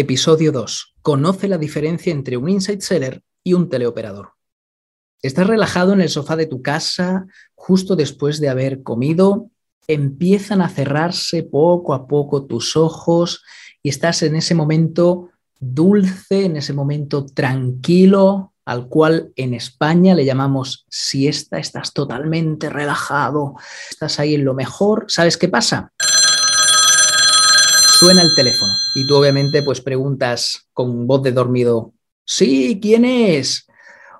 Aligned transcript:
Episodio 0.00 0.52
2. 0.52 0.94
Conoce 1.02 1.48
la 1.48 1.58
diferencia 1.58 2.12
entre 2.12 2.36
un 2.36 2.48
inside 2.48 2.82
seller 2.82 3.24
y 3.42 3.54
un 3.54 3.68
teleoperador. 3.68 4.34
Estás 5.22 5.48
relajado 5.48 5.92
en 5.92 6.00
el 6.00 6.08
sofá 6.08 6.36
de 6.36 6.46
tu 6.46 6.62
casa 6.62 7.26
justo 7.56 7.96
después 7.96 8.38
de 8.38 8.48
haber 8.48 8.84
comido, 8.84 9.50
empiezan 9.88 10.60
a 10.60 10.68
cerrarse 10.68 11.42
poco 11.42 11.94
a 11.94 12.06
poco 12.06 12.46
tus 12.46 12.76
ojos 12.76 13.42
y 13.82 13.88
estás 13.88 14.22
en 14.22 14.36
ese 14.36 14.54
momento 14.54 15.30
dulce, 15.58 16.44
en 16.44 16.58
ese 16.58 16.74
momento 16.74 17.26
tranquilo, 17.26 18.52
al 18.66 18.86
cual 18.86 19.32
en 19.34 19.52
España 19.52 20.14
le 20.14 20.24
llamamos 20.24 20.86
siesta, 20.88 21.58
estás 21.58 21.92
totalmente 21.92 22.70
relajado, 22.70 23.56
estás 23.90 24.20
ahí 24.20 24.36
en 24.36 24.44
lo 24.44 24.54
mejor. 24.54 25.06
¿Sabes 25.08 25.36
qué 25.36 25.48
pasa? 25.48 25.92
Suena 27.98 28.22
el 28.22 28.32
teléfono 28.36 28.72
y 28.94 29.08
tú 29.08 29.16
obviamente 29.16 29.60
pues 29.64 29.80
preguntas 29.80 30.68
con 30.72 31.08
voz 31.08 31.20
de 31.24 31.32
dormido, 31.32 31.94
sí, 32.24 32.78
¿quién 32.80 33.04
es? 33.04 33.66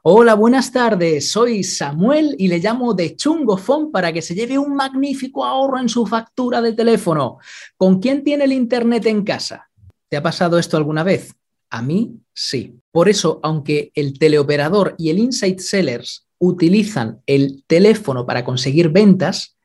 Hola, 0.03 0.34
buenas 0.34 0.73
tardes. 0.73 1.30
Soy 1.30 1.62
Samuel 1.62 2.34
y 2.39 2.48
le 2.48 2.59
llamo 2.59 2.93
de 2.93 3.15
Chungofón 3.15 3.93
para 3.93 4.12
que 4.12 4.20
se 4.20 4.34
lleve 4.34 4.59
un 4.59 4.75
magnífico 4.75 5.45
ahorro 5.45 5.79
en 5.79 5.89
su 5.89 6.05
factura 6.06 6.61
de 6.61 6.73
teléfono. 6.73 7.39
¿Con 7.77 8.01
quién 8.01 8.25
tiene 8.25 8.47
el 8.47 8.53
Internet 8.53 9.06
en 9.06 9.23
casa? 9.23 9.70
¿Te 10.09 10.17
ha 10.17 10.23
pasado 10.25 10.59
esto 10.59 10.77
alguna 10.77 11.05
vez? 11.05 11.33
A 11.70 11.81
mí 11.81 12.17
sí. 12.34 12.81
Por 12.91 13.09
eso, 13.09 13.39
aunque 13.45 13.92
el 13.95 14.19
teleoperador 14.19 14.97
y 14.98 15.11
el 15.11 15.20
Insight 15.20 15.61
Sellers 15.61 16.27
utilizan 16.39 17.23
el 17.27 17.62
teléfono 17.69 18.27
para 18.27 18.45
conseguir 18.45 18.89
ventas, 18.89 19.56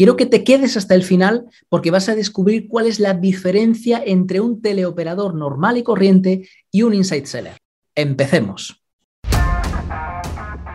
Quiero 0.00 0.16
que 0.16 0.24
te 0.24 0.44
quedes 0.44 0.78
hasta 0.78 0.94
el 0.94 1.02
final 1.02 1.44
porque 1.68 1.90
vas 1.90 2.08
a 2.08 2.14
descubrir 2.14 2.68
cuál 2.68 2.86
es 2.86 3.00
la 3.00 3.12
diferencia 3.12 4.02
entre 4.02 4.40
un 4.40 4.62
teleoperador 4.62 5.34
normal 5.34 5.76
y 5.76 5.82
corriente 5.82 6.48
y 6.72 6.84
un 6.84 6.94
inside 6.94 7.26
seller. 7.26 7.58
Empecemos. 7.94 8.82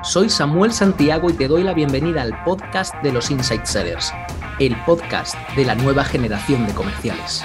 Soy 0.04 0.30
Samuel 0.30 0.74
Santiago 0.74 1.32
y 1.32 1.34
te 1.34 1.48
doy 1.48 1.64
la 1.64 1.74
bienvenida 1.74 2.22
al 2.22 2.44
podcast 2.44 2.94
de 3.02 3.12
los 3.12 3.32
Inside 3.32 3.66
Sellers, 3.66 4.12
el 4.60 4.76
podcast 4.86 5.34
de 5.56 5.66
la 5.66 5.74
nueva 5.74 6.04
generación 6.04 6.68
de 6.68 6.74
comerciales. 6.76 7.42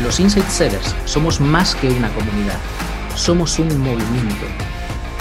Los 0.00 0.20
Inside 0.20 0.48
Sellers 0.50 0.94
somos 1.04 1.40
más 1.40 1.74
que 1.74 1.88
una 1.88 2.14
comunidad, 2.14 2.60
somos 3.16 3.58
un 3.58 3.76
movimiento 3.80 4.46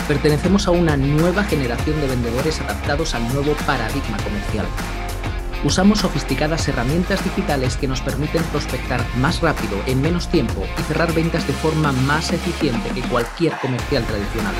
Pertenecemos 0.08 0.67
a 0.67 0.72
una 0.72 0.95
nueva 0.95 1.44
generación 1.44 2.00
de 2.00 2.08
vendedores 2.08 2.61
adaptados 2.61 3.16
al 3.16 3.28
nuevo 3.34 3.53
paradigma 3.66 4.17
comercial. 4.17 4.67
Usamos 5.64 6.00
sofisticadas 6.00 6.67
herramientas 6.67 7.23
digitales 7.23 7.75
que 7.75 7.88
nos 7.88 8.02
permiten 8.02 8.44
prospectar 8.44 9.03
más 9.17 9.42
rápido, 9.42 9.81
en 9.88 10.02
menos 10.02 10.28
tiempo 10.30 10.64
y 10.78 10.81
cerrar 10.83 11.11
ventas 11.14 11.48
de 11.48 11.53
forma 11.53 11.92
más 11.92 12.31
eficiente 12.31 12.89
que 12.89 13.02
cualquier 13.02 13.53
comercial 13.58 14.03
tradicional. 14.06 14.53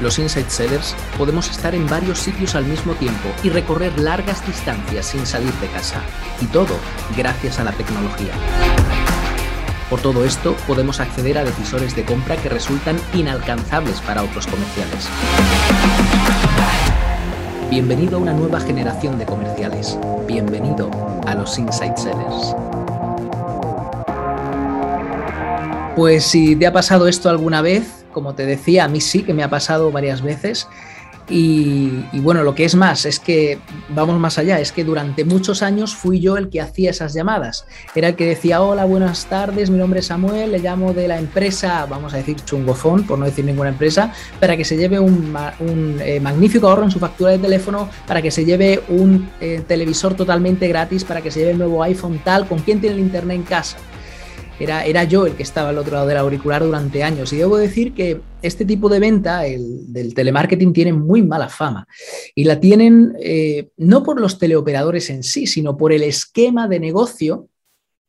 Los 0.00 0.18
Inside 0.18 0.50
Sellers 0.50 0.96
podemos 1.16 1.48
estar 1.48 1.72
en 1.72 1.86
varios 1.86 2.18
sitios 2.18 2.56
al 2.56 2.64
mismo 2.64 2.94
tiempo 2.94 3.28
y 3.44 3.50
recorrer 3.50 3.96
largas 4.00 4.44
distancias 4.44 5.06
sin 5.06 5.24
salir 5.24 5.52
de 5.54 5.68
casa. 5.68 6.02
Y 6.40 6.46
todo 6.46 6.76
gracias 7.16 7.60
a 7.60 7.64
la 7.64 7.72
tecnología. 7.72 8.32
Por 9.90 10.00
todo 10.00 10.24
esto, 10.24 10.56
podemos 10.66 10.98
acceder 10.98 11.36
a 11.36 11.44
decisores 11.44 11.94
de 11.94 12.04
compra 12.04 12.36
que 12.36 12.48
resultan 12.48 12.96
inalcanzables 13.12 14.00
para 14.00 14.22
otros 14.22 14.46
comerciales. 14.46 15.08
Bienvenido 17.70 18.16
a 18.16 18.20
una 18.20 18.32
nueva 18.32 18.60
generación 18.60 19.18
de 19.18 19.26
comerciales. 19.26 19.98
Bienvenido 20.26 20.90
a 21.26 21.34
los 21.34 21.58
Inside 21.58 21.96
Sellers. 21.98 22.56
Pues 25.96 26.24
si 26.24 26.56
te 26.56 26.66
ha 26.66 26.72
pasado 26.72 27.06
esto 27.06 27.28
alguna 27.28 27.60
vez, 27.60 28.06
como 28.10 28.34
te 28.34 28.46
decía, 28.46 28.84
a 28.84 28.88
mí 28.88 29.02
sí 29.02 29.22
que 29.22 29.34
me 29.34 29.42
ha 29.42 29.50
pasado 29.50 29.92
varias 29.92 30.22
veces 30.22 30.66
y, 31.28 32.20
bueno, 32.20 32.42
lo 32.42 32.54
que 32.54 32.64
es 32.64 32.74
más, 32.74 33.06
es 33.06 33.18
que 33.18 33.58
vamos 33.88 34.18
más 34.20 34.36
allá, 34.38 34.60
es 34.60 34.72
que 34.72 34.84
durante 34.84 35.24
muchos 35.24 35.62
años 35.62 35.94
fui 35.94 36.20
yo 36.20 36.36
el 36.36 36.50
que 36.50 36.60
hacía 36.60 36.90
esas 36.90 37.14
llamadas. 37.14 37.66
Era 37.94 38.08
el 38.08 38.16
que 38.16 38.26
decía, 38.26 38.60
hola, 38.60 38.84
buenas 38.84 39.24
tardes, 39.26 39.70
mi 39.70 39.78
nombre 39.78 40.00
es 40.00 40.06
Samuel, 40.06 40.52
le 40.52 40.58
llamo 40.58 40.92
de 40.92 41.08
la 41.08 41.18
empresa, 41.18 41.86
vamos 41.86 42.12
a 42.12 42.18
decir 42.18 42.36
chungofón, 42.44 43.04
por 43.04 43.18
no 43.18 43.24
decir 43.24 43.44
ninguna 43.44 43.70
empresa, 43.70 44.12
para 44.38 44.56
que 44.56 44.64
se 44.64 44.76
lleve 44.76 45.00
un, 45.00 45.34
eh, 46.00 46.20
magnífico 46.20 46.68
ahorro 46.68 46.84
en 46.84 46.90
su 46.90 46.98
factura 46.98 47.30
de 47.30 47.38
teléfono, 47.38 47.88
para 48.06 48.20
que 48.20 48.30
se 48.30 48.44
lleve 48.44 48.82
un 48.88 49.30
eh, 49.40 49.62
televisor 49.66 50.14
totalmente 50.14 50.68
gratis, 50.68 51.04
para 51.04 51.22
que 51.22 51.30
se 51.30 51.40
lleve 51.40 51.52
el 51.52 51.58
nuevo 51.58 51.82
iPhone 51.82 52.20
tal, 52.22 52.46
con 52.46 52.58
quién 52.58 52.80
tiene 52.80 52.96
el 52.96 53.02
internet 53.02 53.36
en 53.36 53.42
casa. 53.44 53.78
Era, 54.58 55.04
yo 55.04 55.26
el 55.26 55.34
que 55.34 55.42
estaba 55.42 55.70
al 55.70 55.78
otro 55.78 55.94
lado 55.94 56.06
del 56.06 56.16
auricular 56.16 56.62
durante 56.62 57.02
años. 57.02 57.32
Y 57.32 57.36
debo 57.36 57.56
decir 57.56 57.92
que 57.92 58.20
este 58.42 58.64
tipo 58.64 58.88
de 58.88 59.00
venta, 59.00 59.46
el 59.46 59.92
del 59.92 60.14
telemarketing, 60.14 60.72
tiene 60.72 60.92
muy 60.92 61.22
mala 61.22 61.48
fama. 61.48 61.86
Y 62.34 62.44
la 62.44 62.60
tienen 62.60 63.14
eh, 63.20 63.68
no 63.76 64.02
por 64.02 64.20
los 64.20 64.38
teleoperadores 64.38 65.10
en 65.10 65.22
sí, 65.22 65.46
sino 65.46 65.76
por 65.76 65.92
el 65.92 66.02
esquema 66.02 66.68
de 66.68 66.80
negocio 66.80 67.48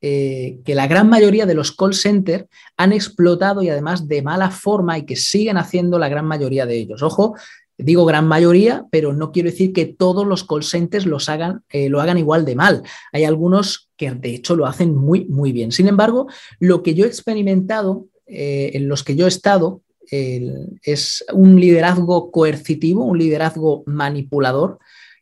eh, 0.08 0.60
que 0.64 0.76
la 0.76 0.86
gran 0.86 1.10
mayoría 1.10 1.48
de 1.48 1.56
los 1.56 1.72
call 1.72 1.96
centers 1.96 2.46
han 2.78 2.94
explotado 2.94 3.64
y 3.64 3.70
además 3.70 4.08
de 4.08 4.22
mala 4.22 4.52
forma 4.52 5.00
y 5.00 5.06
que 5.06 5.16
siguen 5.16 5.58
haciendo 5.58 5.98
la 5.98 6.10
gran 6.10 6.26
mayoría 6.26 6.68
de 6.68 6.76
ellos. 6.76 7.02
Ojo, 7.02 7.36
Digo 7.78 8.06
gran 8.06 8.28
mayoría, 8.28 8.86
pero 8.90 9.14
no 9.14 9.32
quiero 9.32 9.50
decir 9.50 9.74
que 9.74 9.86
todos 9.86 10.26
los 10.26 10.44
call 10.44 10.64
centers 10.64 11.06
los 11.06 11.28
hagan, 11.30 11.64
eh, 11.70 11.90
lo 11.90 12.02
hagan 12.02 12.18
igual 12.18 12.46
de 12.46 12.56
mal. 12.56 12.84
Hay 13.12 13.26
algunos 13.26 13.90
que 13.98 14.12
de 14.12 14.34
hecho 14.34 14.56
lo 14.56 14.66
hacen 14.66 14.96
muy, 14.96 15.26
muy 15.26 15.52
bien. 15.52 15.72
Sin 15.72 15.88
embargo, 15.88 16.28
lo 16.60 16.84
que 16.84 16.94
yo 16.94 17.06
he 17.06 17.08
experimentado, 17.08 18.08
eh, 18.28 18.72
en 18.74 18.88
los 18.88 19.04
que 19.04 19.16
yo 19.16 19.26
he 19.26 19.30
estado, 19.30 19.82
es 20.08 21.26
un 21.34 21.60
liderazgo 21.60 22.30
coercitivo, 22.30 23.04
un 23.04 23.18
liderazgo 23.18 23.82
manipulador 23.88 24.78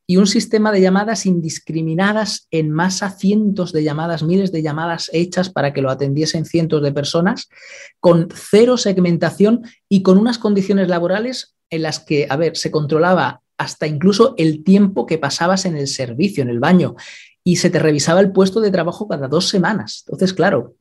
y 0.06 0.18
un 0.18 0.28
sistema 0.28 0.72
de 0.72 0.82
llamadas 0.82 1.26
indiscriminadas 1.26 2.48
en 2.52 2.72
masa, 2.72 3.12
cientos 3.12 3.72
de 3.72 3.84
llamadas, 3.84 4.24
miles 4.24 4.52
de 4.52 4.62
llamadas 4.62 5.10
hechas 5.14 5.50
para 5.50 5.74
que 5.74 5.82
lo 5.82 5.90
atendiesen 5.90 6.46
cientos 6.46 6.84
de 6.84 6.92
personas, 6.92 7.50
con 8.00 8.28
cero 8.34 8.78
segmentación 8.78 9.62
y 9.88 10.04
con 10.04 10.18
unas 10.18 10.38
condiciones 10.38 10.90
laborales 10.90 11.56
en 11.74 11.82
las 11.82 12.00
que, 12.00 12.28
a 12.30 12.36
ver, 12.36 12.56
se 12.56 12.72
controlaba 12.72 13.42
hasta 13.58 13.88
incluso 13.88 14.36
el 14.38 14.64
tiempo 14.64 15.06
que 15.06 15.18
pasabas 15.18 15.66
en 15.66 15.76
el 15.76 15.88
servicio, 15.88 16.44
en 16.44 16.50
el 16.50 16.60
baño, 16.60 16.96
y 17.44 17.58
se 17.58 17.70
te 17.70 17.80
revisaba 17.80 18.20
el 18.20 18.32
puesto 18.32 18.62
de 18.62 18.72
trabajo 18.72 19.08
cada 19.08 19.28
dos 19.28 19.50
semanas. 19.50 20.04
Entonces, 20.08 20.34
claro, 20.34 20.76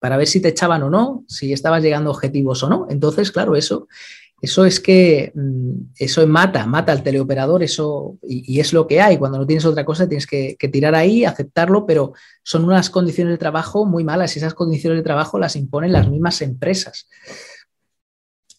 para 0.00 0.16
ver 0.16 0.26
si 0.26 0.40
te 0.40 0.48
echaban 0.48 0.82
o 0.82 0.90
no, 0.90 1.24
si 1.28 1.52
estabas 1.52 1.82
llegando 1.82 2.10
a 2.10 2.14
objetivos 2.14 2.62
o 2.62 2.68
no. 2.68 2.86
Entonces, 2.90 3.30
claro, 3.30 3.56
eso, 3.56 3.88
eso 4.40 4.64
es 4.64 4.80
que 4.80 5.32
mm, 5.34 5.92
eso 5.96 6.26
mata, 6.26 6.66
mata 6.66 6.92
al 6.92 7.02
teleoperador, 7.02 7.62
eso, 7.62 8.18
y, 8.22 8.60
es 8.60 8.72
lo 8.72 8.86
que 8.86 9.00
hay. 9.00 9.18
Cuando 9.18 9.38
no 9.38 9.46
tienes 9.46 9.64
otra 9.64 9.84
cosa, 9.84 10.08
tienes 10.08 10.26
que, 10.26 10.56
que, 10.58 10.68
tirar 10.68 10.94
ahí, 10.94 11.24
aceptarlo, 11.24 11.86
pero 11.86 12.12
son 12.42 12.64
unas 12.64 12.90
condiciones 12.90 13.34
de 13.34 13.38
trabajo 13.38 13.86
muy 13.86 14.04
malas 14.04 14.34
y 14.34 14.40
esas 14.40 14.54
condiciones 14.54 14.98
de 14.98 15.04
trabajo 15.04 15.38
las 15.38 15.56
imponen 15.56 15.92
las 15.92 16.08
mismas 16.08 16.42
empresas. 16.42 17.08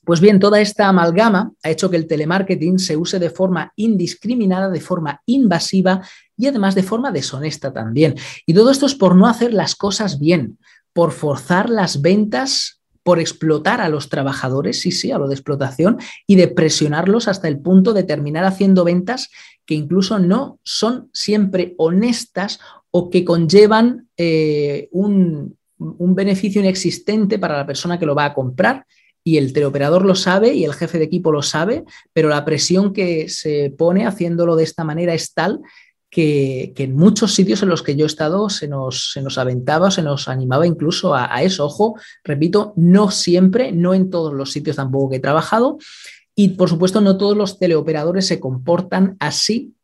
Pues 0.09 0.21
bien, 0.21 0.39
toda 0.39 0.59
esta 0.59 0.87
amalgama 0.87 1.53
ha 1.61 1.69
hecho 1.69 1.87
que 1.91 1.95
el 1.95 2.07
telemarketing 2.07 2.79
se 2.79 2.97
use 2.97 3.19
de 3.19 3.29
forma 3.29 3.73
indiscriminada, 3.75 4.67
de 4.67 4.81
forma 4.81 5.21
invasiva 5.27 6.01
y 6.35 6.47
además 6.47 6.73
de 6.73 6.81
forma 6.81 7.11
deshonesta 7.11 7.71
también. 7.71 8.15
Y 8.47 8.55
todo 8.55 8.71
esto 8.71 8.87
es 8.87 8.95
por 8.95 9.15
no 9.15 9.27
hacer 9.27 9.53
las 9.53 9.75
cosas 9.75 10.17
bien, 10.17 10.57
por 10.93 11.11
forzar 11.11 11.69
las 11.69 12.01
ventas, 12.01 12.81
por 13.03 13.19
explotar 13.19 13.81
a 13.81 13.89
los 13.89 14.09
trabajadores, 14.09 14.81
sí, 14.81 14.89
sí, 14.89 15.11
a 15.11 15.19
lo 15.19 15.27
de 15.27 15.35
explotación, 15.35 15.99
y 16.25 16.37
de 16.37 16.47
presionarlos 16.47 17.27
hasta 17.27 17.47
el 17.47 17.59
punto 17.59 17.93
de 17.93 18.01
terminar 18.01 18.45
haciendo 18.45 18.83
ventas 18.85 19.29
que 19.67 19.75
incluso 19.75 20.17
no 20.17 20.59
son 20.63 21.11
siempre 21.13 21.75
honestas 21.77 22.59
o 22.89 23.11
que 23.11 23.23
conllevan 23.23 24.07
eh, 24.17 24.89
un, 24.91 25.55
un 25.77 26.15
beneficio 26.15 26.61
inexistente 26.61 27.37
para 27.37 27.57
la 27.57 27.67
persona 27.67 27.99
que 27.99 28.07
lo 28.07 28.15
va 28.15 28.25
a 28.25 28.33
comprar 28.33 28.87
y 29.29 29.37
el 29.37 29.53
teleoperador 29.53 30.05
lo 30.05 30.15
sabe 30.15 30.55
y 30.55 30.63
el 30.63 30.73
jefe 30.73 30.97
de 30.97 31.05
equipo 31.05 31.31
lo 31.31 31.43
sabe, 31.43 31.83
pero 32.13 32.29
la 32.29 32.45
presión 32.45 32.93
que 32.93 33.29
se 33.29 33.71
pone 33.77 34.07
haciéndolo 34.07 34.55
de 34.55 34.63
esta 34.63 34.83
manera 34.83 35.13
es 35.13 35.35
tal 35.35 35.61
que, 36.09 36.73
en 36.75 36.95
muchos 36.95 37.35
sitios 37.35 37.61
en 37.61 37.69
los 37.69 37.83
que 37.83 37.95
yo 37.95 38.05
he 38.05 38.07
estado 38.07 38.49
se 38.49 38.67
nos, 38.67 39.11
se 39.13 39.21
nos 39.21 39.37
aventaba, 39.37 39.91
se 39.91 40.01
nos 40.01 40.27
animaba 40.27 40.65
incluso 40.65 41.13
a, 41.13 41.31
a, 41.31 41.43
eso. 41.43 41.63
Ojo, 41.67 41.95
repito, 42.23 42.73
no 42.75 43.11
siempre, 43.11 43.71
no 43.71 43.93
en 43.93 44.09
todos 44.09 44.33
los 44.33 44.51
sitios 44.51 44.77
tampoco 44.77 45.11
que 45.11 45.17
he 45.17 45.19
trabajado. 45.19 45.77
Y 46.33 46.49
por 46.49 46.67
supuesto, 46.67 46.99
no 46.99 47.19
todos 47.19 47.37
los 47.37 47.59
teleoperadores 47.59 48.25
se 48.25 48.39
comportan 48.39 49.15
así. 49.19 49.75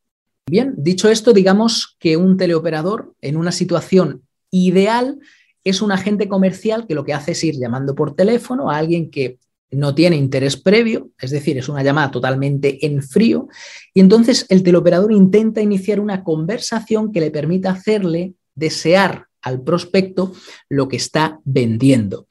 Bien, 0.50 0.74
dicho 0.76 1.08
esto, 1.08 1.34
digamos 1.34 1.96
que 2.00 2.18
un 2.18 2.36
teleoperador 2.36 3.14
en 3.22 3.38
una 3.38 3.52
situación 3.52 4.24
ideal 4.50 5.20
es 5.66 5.82
un 5.82 5.92
agente 5.92 6.30
comercial 6.30 6.88
que 6.88 6.96
lo 6.96 7.04
que 7.04 7.14
hace 7.14 7.34
es 7.34 7.44
ir 7.44 7.56
llamando 7.56 7.96
por 7.96 8.16
teléfono 8.16 8.70
a 8.70 8.78
alguien 8.78 9.10
que 9.10 9.40
no 9.72 9.94
tiene 9.94 10.16
interés 10.16 10.56
previo, 10.56 11.10
es 11.20 11.32
decir, 11.32 11.58
es 11.58 11.68
una 11.68 11.84
llamada 11.84 12.12
totalmente 12.12 12.86
en 12.86 13.02
frío, 13.02 13.50
y 13.94 14.00
entonces 14.00 14.46
el 14.50 14.64
teleoperador 14.64 15.12
intenta 15.12 15.62
iniciar 15.62 16.00
una 16.00 16.24
conversación 16.24 17.12
que 17.12 17.20
le 17.20 17.32
permita 17.32 17.72
hacerle 17.72 18.36
desear 18.54 19.26
al 19.42 19.62
prospecto 19.62 20.34
lo 20.70 20.88
que 20.88 20.98
está 20.98 21.40
vendiendo. 21.44 22.28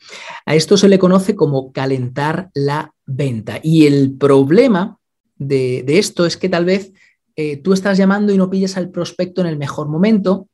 A 0.46 0.54
esto 0.54 0.76
se 0.76 0.88
le 0.88 0.98
conoce 0.98 1.36
como 1.36 1.72
calentar 1.72 2.50
la 2.54 2.92
venta. 3.06 3.60
Y 3.62 3.86
el 3.86 4.16
problema 4.16 4.98
de, 5.36 5.84
esto 5.86 6.26
es 6.26 6.36
que 6.36 6.48
tal 6.48 6.64
vez 6.64 6.92
eh, 7.36 7.56
tú 7.58 7.72
estás 7.72 7.98
llamando 7.98 8.32
y 8.32 8.36
no 8.36 8.50
pilles 8.50 8.76
al 8.76 8.90
prospecto 8.90 9.40
en 9.40 9.46
el 9.46 9.58
mejor 9.58 9.88
momento, 9.88 10.48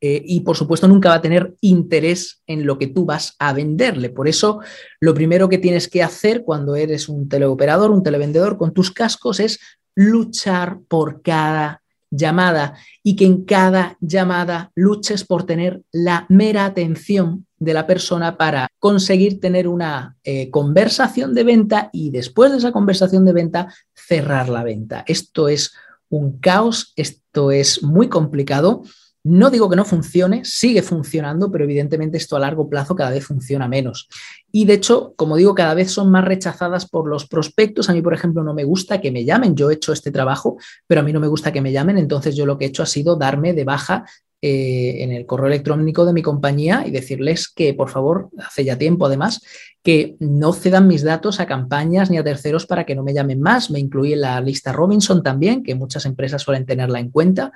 eh, 0.00 0.22
y 0.24 0.40
por 0.40 0.56
supuesto 0.56 0.86
nunca 0.88 1.08
va 1.08 1.16
a 1.16 1.22
tener 1.22 1.54
interés 1.60 2.42
en 2.46 2.66
lo 2.66 2.78
que 2.78 2.86
tú 2.86 3.04
vas 3.06 3.34
a 3.38 3.52
venderle. 3.52 4.10
Por 4.10 4.28
eso 4.28 4.60
lo 5.00 5.14
primero 5.14 5.48
que 5.48 5.58
tienes 5.58 5.88
que 5.88 6.02
hacer 6.02 6.42
cuando 6.44 6.76
eres 6.76 7.08
un 7.08 7.28
teleoperador, 7.28 7.90
un 7.90 8.02
televendedor 8.02 8.58
con 8.58 8.72
tus 8.72 8.90
cascos 8.90 9.40
es 9.40 9.58
luchar 9.94 10.80
por 10.88 11.22
cada 11.22 11.82
llamada 12.10 12.74
y 13.02 13.16
que 13.16 13.24
en 13.24 13.44
cada 13.44 13.96
llamada 14.00 14.70
luches 14.74 15.24
por 15.24 15.44
tener 15.44 15.82
la 15.92 16.26
mera 16.28 16.66
atención 16.66 17.46
de 17.58 17.74
la 17.74 17.86
persona 17.86 18.36
para 18.36 18.68
conseguir 18.78 19.40
tener 19.40 19.66
una 19.66 20.16
eh, 20.22 20.50
conversación 20.50 21.34
de 21.34 21.44
venta 21.44 21.90
y 21.92 22.10
después 22.10 22.52
de 22.52 22.58
esa 22.58 22.72
conversación 22.72 23.24
de 23.24 23.32
venta 23.32 23.74
cerrar 23.94 24.48
la 24.48 24.62
venta. 24.62 25.04
Esto 25.06 25.48
es 25.48 25.72
un 26.08 26.38
caos, 26.38 26.92
esto 26.96 27.50
es 27.50 27.82
muy 27.82 28.08
complicado 28.08 28.82
no 29.28 29.50
digo 29.50 29.68
que 29.68 29.74
no 29.74 29.84
funcione, 29.84 30.44
sigue 30.44 30.82
funcionando, 30.82 31.50
pero 31.50 31.64
evidentemente 31.64 32.16
esto 32.16 32.36
a 32.36 32.38
largo 32.38 32.70
plazo 32.70 32.94
cada 32.94 33.10
vez 33.10 33.24
funciona 33.26 33.66
menos. 33.66 34.08
Y 34.52 34.66
de 34.66 34.74
hecho, 34.74 35.14
como 35.16 35.36
digo, 35.36 35.52
cada 35.52 35.74
vez 35.74 35.90
son 35.90 36.12
más 36.12 36.24
rechazadas 36.24 36.88
por 36.88 37.08
los 37.08 37.26
prospectos. 37.26 37.90
A 37.90 37.92
mí, 37.92 38.02
por 38.02 38.14
ejemplo, 38.14 38.44
no 38.44 38.54
me 38.54 38.62
gusta 38.62 39.00
que 39.00 39.10
me 39.10 39.24
llamen. 39.24 39.56
Yo 39.56 39.68
he 39.68 39.74
hecho 39.74 39.92
este 39.92 40.12
trabajo, 40.12 40.58
pero 40.86 41.00
a 41.00 41.04
mí 41.04 41.12
no 41.12 41.18
me 41.18 41.26
gusta 41.26 41.50
que 41.50 41.60
me 41.60 41.72
llamen. 41.72 41.98
Entonces 41.98 42.36
yo 42.36 42.46
lo 42.46 42.56
que 42.56 42.66
he 42.66 42.68
hecho 42.68 42.84
ha 42.84 42.86
sido 42.86 43.16
darme 43.16 43.52
de 43.52 43.64
baja 43.64 44.04
eh, 44.48 45.02
en 45.02 45.10
el 45.10 45.26
correo 45.26 45.48
electrónico 45.48 46.06
de 46.06 46.12
mi 46.12 46.22
compañía 46.22 46.84
y 46.86 46.92
decirles 46.92 47.48
que, 47.48 47.74
por 47.74 47.88
favor, 47.88 48.28
hace 48.38 48.64
ya 48.64 48.78
tiempo 48.78 49.06
además, 49.06 49.42
que 49.82 50.14
no 50.20 50.52
cedan 50.52 50.86
mis 50.86 51.02
datos 51.02 51.40
a 51.40 51.46
campañas 51.46 52.10
ni 52.10 52.18
a 52.18 52.22
terceros 52.22 52.64
para 52.64 52.86
que 52.86 52.94
no 52.94 53.02
me 53.02 53.12
llamen 53.12 53.40
más. 53.40 53.72
Me 53.72 53.80
incluí 53.80 54.12
en 54.12 54.20
la 54.20 54.40
lista 54.40 54.72
Robinson 54.72 55.24
también, 55.24 55.64
que 55.64 55.74
muchas 55.74 56.06
empresas 56.06 56.42
suelen 56.42 56.64
tenerla 56.64 57.00
en 57.00 57.10
cuenta. 57.10 57.50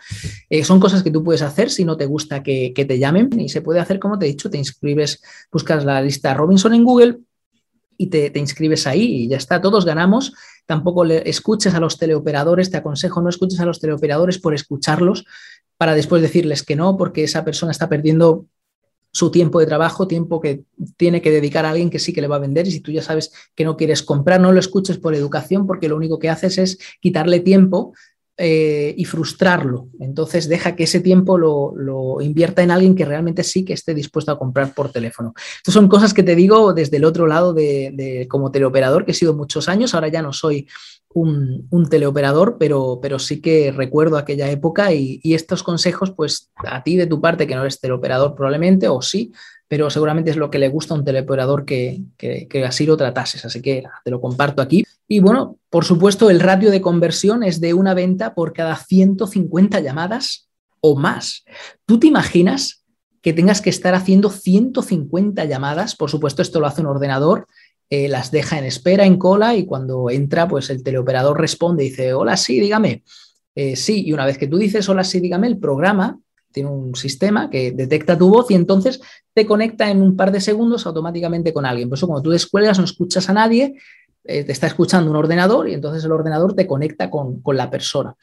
Eh, 0.48 0.64
son 0.64 0.80
cosas 0.80 1.04
que 1.04 1.12
tú 1.12 1.22
puedes 1.22 1.42
hacer 1.42 1.70
si 1.70 1.84
no 1.84 1.96
te 1.96 2.06
gusta 2.06 2.42
que, 2.42 2.72
te 2.74 2.98
llamen 2.98 3.38
y 3.38 3.50
se 3.50 3.62
puede 3.62 3.78
hacer, 3.78 4.00
como 4.00 4.18
te 4.18 4.26
he 4.26 4.30
dicho, 4.30 4.50
te 4.50 4.58
inscribes, 4.58 5.22
buscas 5.52 5.84
la 5.84 6.02
lista 6.02 6.34
Robinson 6.34 6.74
en 6.74 6.82
Google 6.82 7.18
y 7.98 8.08
te, 8.08 8.30
te, 8.30 8.40
inscribes 8.40 8.88
ahí 8.88 9.04
y 9.04 9.28
ya 9.28 9.36
está, 9.36 9.60
todos 9.60 9.84
ganamos. 9.84 10.32
Tampoco 10.66 11.04
escuches 11.04 11.72
a 11.72 11.78
los 11.78 11.98
teleoperadores, 11.98 12.68
te 12.68 12.78
aconsejo 12.78 13.22
no 13.22 13.28
escuches 13.28 13.60
a 13.60 13.64
los 13.64 13.78
teleoperadores 13.78 14.40
por 14.40 14.54
escucharlos 14.54 15.24
para 15.80 15.94
después 15.94 16.20
decirles 16.20 16.62
que 16.62 16.76
no, 16.76 16.98
porque 16.98 17.24
esa 17.24 17.42
persona 17.42 17.72
está 17.72 17.88
perdiendo 17.88 18.44
su 19.12 19.30
tiempo 19.30 19.60
de 19.60 19.64
trabajo, 19.64 20.06
tiempo 20.06 20.38
que 20.38 20.64
tiene 20.98 21.22
que 21.22 21.30
dedicar 21.30 21.64
a 21.64 21.70
alguien 21.70 21.88
que 21.88 21.98
sí 21.98 22.12
que 22.12 22.20
le 22.20 22.28
va 22.28 22.36
a 22.36 22.40
vender 22.40 22.66
y 22.66 22.70
si 22.70 22.80
tú 22.80 22.92
ya 22.92 23.00
sabes 23.00 23.32
que 23.54 23.64
no 23.64 23.78
quieres 23.78 24.02
comprar, 24.02 24.42
no 24.42 24.52
lo 24.52 24.60
escuches 24.60 24.98
por 24.98 25.14
educación 25.14 25.66
porque 25.66 25.88
lo 25.88 25.96
único 25.96 26.18
que 26.18 26.28
haces 26.28 26.58
es 26.58 26.78
quitarle 27.00 27.40
tiempo 27.40 27.94
eh, 28.36 28.94
y 28.94 29.06
frustrarlo. 29.06 29.88
Entonces 30.00 30.50
deja 30.50 30.76
que 30.76 30.84
ese 30.84 31.00
tiempo 31.00 31.38
lo, 31.38 32.20
invierta 32.20 32.62
en 32.62 32.72
alguien 32.72 32.94
que 32.94 33.06
realmente 33.06 33.42
sí 33.42 33.64
que 33.64 33.72
esté 33.72 33.94
dispuesto 33.94 34.32
a 34.32 34.38
comprar 34.38 34.74
por 34.74 34.92
teléfono. 34.92 35.32
Estas 35.56 35.72
son 35.72 35.88
cosas 35.88 36.12
que 36.12 36.22
te 36.22 36.34
digo 36.34 36.74
desde 36.74 36.98
el 36.98 37.06
otro 37.06 37.26
lado 37.26 37.54
de, 37.54 38.26
como 38.28 38.50
teleoperador, 38.50 39.06
que 39.06 39.12
he 39.12 39.14
sido 39.14 39.32
muchos 39.32 39.66
años, 39.70 39.94
ahora 39.94 40.08
ya 40.08 40.20
no 40.20 40.34
soy 40.34 40.68
un, 41.12 41.68
teleoperador, 41.90 42.56
pero, 42.58 43.00
pero, 43.02 43.18
sí 43.18 43.40
que 43.40 43.72
recuerdo 43.72 44.16
aquella 44.16 44.50
época 44.50 44.92
y, 44.92 45.20
y, 45.22 45.34
estos 45.34 45.62
consejos, 45.62 46.12
pues 46.12 46.50
a 46.56 46.82
ti 46.82 46.96
de 46.96 47.06
tu 47.06 47.20
parte, 47.20 47.46
que 47.46 47.54
no 47.54 47.62
eres 47.62 47.80
teleoperador 47.80 48.34
probablemente, 48.34 48.88
o 48.88 49.02
sí, 49.02 49.32
pero 49.70 49.88
seguramente 49.88 50.32
es 50.32 50.36
lo 50.36 50.50
que 50.50 50.58
le 50.58 50.68
gusta 50.68 50.94
a 50.94 50.96
un 50.96 51.04
teleoperador 51.04 51.64
que, 51.64 52.02
así 52.66 52.86
lo 52.86 52.96
tratases. 52.96 53.44
Así 53.44 53.62
que 53.62 53.84
te 54.04 54.10
lo 54.10 54.20
comparto 54.20 54.62
aquí. 54.62 54.82
Y 55.06 55.20
bueno, 55.20 55.58
por 55.70 55.84
supuesto, 55.84 56.28
el 56.28 56.40
ratio 56.40 56.72
de 56.72 56.80
conversión 56.80 57.44
es 57.44 57.60
de 57.60 57.72
una 57.72 57.94
venta 57.94 58.34
por 58.34 58.52
cada 58.52 58.74
150 58.74 59.78
llamadas 59.78 60.48
o 60.80 60.96
más. 60.96 61.44
¿Tú 61.86 62.00
te 62.00 62.08
imaginas 62.08 62.84
que 63.22 63.32
tengas 63.32 63.60
que 63.60 63.70
estar 63.70 63.94
haciendo 63.94 64.30
150 64.30 65.44
llamadas? 65.44 65.94
Por 65.94 66.10
supuesto, 66.10 66.42
esto 66.42 66.58
lo 66.58 66.66
hace 66.66 66.80
un 66.80 66.88
ordenador. 66.88 67.46
Eh, 67.90 68.08
las 68.08 68.30
deja 68.30 68.56
en 68.56 68.64
espera, 68.64 69.04
en 69.04 69.18
cola, 69.18 69.56
y 69.56 69.66
cuando 69.66 70.10
entra, 70.10 70.46
pues 70.46 70.70
el 70.70 70.84
teleoperador 70.84 71.40
responde 71.40 71.84
y 71.84 71.90
dice, 71.90 72.14
hola, 72.14 72.36
sí, 72.36 72.60
dígame. 72.60 73.02
Eh, 73.54 73.74
sí, 73.74 74.04
y 74.06 74.12
una 74.12 74.24
vez 74.24 74.38
que 74.38 74.46
tú 74.46 74.58
dices, 74.58 74.88
hola, 74.88 75.02
sí, 75.02 75.18
dígame, 75.18 75.48
el 75.48 75.58
programa 75.58 76.20
tiene 76.52 76.68
un 76.68 76.94
sistema 76.94 77.50
que 77.50 77.72
detecta 77.72 78.16
tu 78.16 78.28
voz 78.28 78.50
y 78.50 78.54
entonces 78.54 79.00
te 79.34 79.46
conecta 79.46 79.90
en 79.90 80.02
un 80.02 80.16
par 80.16 80.32
de 80.32 80.40
segundos 80.40 80.86
automáticamente 80.86 81.52
con 81.52 81.66
alguien. 81.66 81.88
Por 81.88 81.98
eso 81.98 82.06
cuando 82.06 82.22
tú 82.22 82.30
descuelgas 82.30 82.78
no 82.78 82.84
escuchas 82.84 83.28
a 83.28 83.32
nadie, 83.32 83.74
eh, 84.24 84.44
te 84.44 84.52
está 84.52 84.66
escuchando 84.66 85.10
un 85.10 85.16
ordenador 85.16 85.66
y 85.66 85.72
entonces 85.72 86.04
el 86.04 86.12
ordenador 86.12 86.54
te 86.54 86.66
conecta 86.66 87.08
con, 87.08 87.40
la 87.54 87.70
persona. 87.70 88.14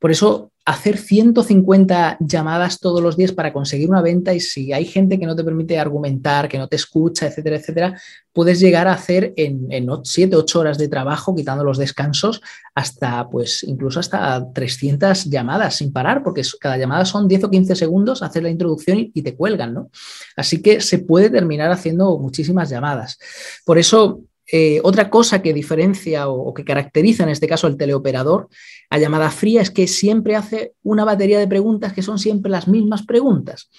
Por 0.00 0.10
eso, 0.10 0.50
hacer 0.64 0.96
150 0.98 2.16
llamadas 2.18 2.80
todos 2.80 3.00
los 3.00 3.16
días 3.16 3.30
para 3.30 3.52
conseguir 3.52 3.88
una 3.88 4.02
venta 4.02 4.34
y 4.34 4.40
si 4.40 4.72
hay 4.72 4.84
gente 4.84 5.16
que 5.16 5.26
no 5.26 5.36
te 5.36 5.44
permite 5.44 5.78
argumentar, 5.78 6.48
que 6.48 6.58
no 6.58 6.66
te 6.66 6.74
escucha, 6.74 7.28
etcétera, 7.28 7.56
etcétera, 7.56 8.00
puedes 8.32 8.58
llegar 8.58 8.88
a 8.88 8.94
hacer 8.94 9.32
en, 9.36 9.70
en 9.70 9.88
7, 10.02 10.34
8 10.34 10.58
horas 10.58 10.76
de 10.76 10.88
trabajo, 10.88 11.36
quitando 11.36 11.62
los 11.62 11.78
descansos, 11.78 12.42
hasta, 12.74 13.28
pues, 13.30 13.62
incluso 13.62 14.00
hasta 14.00 14.52
300 14.52 15.26
llamadas 15.26 15.76
sin 15.76 15.92
parar, 15.92 16.24
porque 16.24 16.42
cada 16.58 16.76
llamada 16.78 17.04
son 17.04 17.28
10 17.28 17.44
o 17.44 17.50
15 17.50 17.76
segundos, 17.76 18.24
hacer 18.24 18.42
la 18.42 18.50
introducción 18.50 18.98
y, 18.98 19.12
y 19.14 19.22
te 19.22 19.36
cuelgan, 19.36 19.72
¿no? 19.72 19.90
Así 20.36 20.60
que 20.60 20.80
se 20.80 20.98
puede 20.98 21.30
terminar 21.30 21.70
haciendo 21.70 22.18
muchísimas 22.18 22.70
llamadas. 22.70 23.18
Por 23.64 23.78
eso, 23.78 24.20
eh, 24.52 24.80
otra 24.82 25.08
cosa 25.08 25.40
que 25.40 25.54
diferencia 25.54 26.28
o, 26.28 26.52
que 26.52 26.64
caracteriza 26.64 27.22
en 27.22 27.30
este 27.30 27.48
caso 27.48 27.66
el 27.66 27.78
teleoperador 27.78 28.48
a 28.90 28.98
llamada 28.98 29.30
fría 29.30 29.62
es 29.62 29.70
que 29.70 29.86
siempre 29.86 30.36
hace 30.36 30.74
una 30.82 31.04
batería 31.04 31.38
de 31.38 31.48
preguntas 31.48 31.94
que 31.94 32.02
son 32.02 32.18
siempre 32.18 32.50
las 32.50 32.68
mismas 32.68 33.04
preguntas 33.04 33.70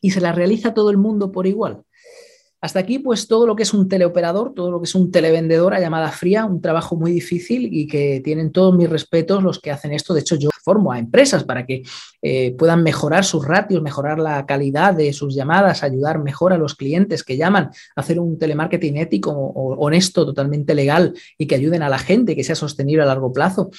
y 0.00 0.12
se 0.12 0.20
las 0.20 0.36
realiza 0.36 0.74
todo 0.74 0.90
el 0.90 0.96
mundo 0.96 1.32
por 1.32 1.46
igual. 1.46 1.82
Hasta 2.62 2.78
aquí, 2.78 3.00
pues 3.00 3.26
todo 3.26 3.44
lo 3.44 3.56
que 3.56 3.64
es 3.64 3.74
un 3.74 3.88
teleoperador, 3.88 4.54
todo 4.54 4.70
lo 4.70 4.80
que 4.80 4.84
es 4.84 4.94
un 4.94 5.10
televendedor 5.10 5.74
a 5.74 5.80
llamada 5.80 6.12
fría, 6.12 6.44
un 6.44 6.60
trabajo 6.60 6.94
muy 6.94 7.10
difícil 7.10 7.68
y 7.72 7.88
que 7.88 8.20
tienen 8.22 8.52
todos 8.52 8.76
mis 8.76 8.88
respetos 8.88 9.42
los 9.42 9.58
que 9.58 9.72
hacen 9.72 9.92
esto. 9.92 10.14
De 10.14 10.20
hecho, 10.20 10.36
yo 10.36 10.48
formo 10.62 10.92
a 10.92 11.00
empresas 11.00 11.42
para 11.42 11.66
que 11.66 11.82
eh, 12.22 12.54
puedan 12.56 12.84
mejorar 12.84 13.24
sus 13.24 13.44
ratios, 13.44 13.82
mejorar 13.82 14.20
la 14.20 14.46
calidad 14.46 14.94
de 14.94 15.12
sus 15.12 15.34
llamadas, 15.34 15.82
ayudar 15.82 16.22
mejor 16.22 16.52
a 16.52 16.56
los 16.56 16.76
clientes 16.76 17.24
que 17.24 17.36
llaman, 17.36 17.70
hacer 17.96 18.20
un 18.20 18.38
telemarketing 18.38 18.96
ético, 18.96 19.32
honesto, 19.32 20.24
totalmente 20.24 20.76
legal 20.76 21.14
y 21.36 21.48
que 21.48 21.56
ayuden 21.56 21.82
a 21.82 21.88
la 21.88 21.98
gente, 21.98 22.36
que 22.36 22.44
sea 22.44 22.54
sostenible 22.54 23.02
a 23.02 23.06
largo 23.06 23.32
plazo. 23.32 23.70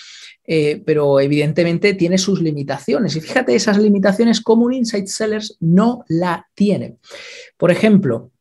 Eh, 0.45 0.83
pero 0.85 1.21
evidentemente 1.21 1.93
tiene 1.93 2.17
sus 2.17 2.41
limitaciones. 2.41 3.15
Y 3.15 3.21
fíjate, 3.21 3.55
esas 3.55 3.77
limitaciones 3.77 4.41
como 4.41 4.65
un 4.65 4.73
Insight 4.73 5.07
Sellers 5.07 5.55
no 5.61 6.03
la 6.09 6.49
tiene. 6.53 6.97
Por 7.55 7.71
ejemplo, 7.71 8.32